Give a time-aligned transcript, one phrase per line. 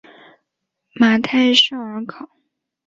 [0.95, 2.27] 马泰绍尔考。